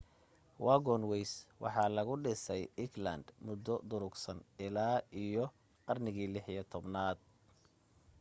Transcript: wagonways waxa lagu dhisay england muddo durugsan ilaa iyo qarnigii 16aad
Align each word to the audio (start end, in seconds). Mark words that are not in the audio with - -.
wagonways 0.65 1.31
waxa 1.63 1.83
lagu 1.95 2.13
dhisay 2.23 2.63
england 2.85 3.25
muddo 3.45 3.75
durugsan 3.89 4.39
ilaa 4.65 4.97
iyo 5.23 5.45
qarnigii 5.85 6.29
16aad 6.35 7.19